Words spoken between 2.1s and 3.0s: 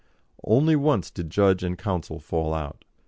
fall out.